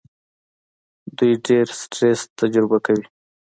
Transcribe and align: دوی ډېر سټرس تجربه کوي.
دوی 1.17 1.33
ډېر 1.45 1.67
سټرس 1.79 2.21
تجربه 2.39 2.77
کوي. 2.85 3.05